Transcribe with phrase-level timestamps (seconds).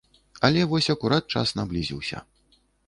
[0.49, 2.27] Але вось акурат час наблізіўся.